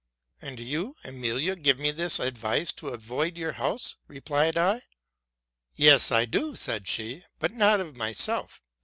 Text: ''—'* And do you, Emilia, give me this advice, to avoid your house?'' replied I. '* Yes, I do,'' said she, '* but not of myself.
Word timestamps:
''—'* 0.35 0.41
And 0.41 0.57
do 0.57 0.63
you, 0.63 0.95
Emilia, 1.03 1.55
give 1.55 1.77
me 1.77 1.91
this 1.91 2.17
advice, 2.19 2.71
to 2.71 2.89
avoid 2.89 3.37
your 3.37 3.51
house?'' 3.51 3.97
replied 4.07 4.57
I. 4.57 4.81
'* 5.31 5.65
Yes, 5.75 6.09
I 6.11 6.25
do,'' 6.25 6.55
said 6.55 6.87
she, 6.87 7.23
'* 7.31 7.37
but 7.39 7.51
not 7.51 7.79
of 7.79 7.95
myself. 7.95 8.63